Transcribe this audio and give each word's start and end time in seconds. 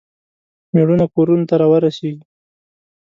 میړونه 0.73 1.05
کورونو 1.15 1.45
ته 1.49 1.55
راورسیږي. 1.61 2.23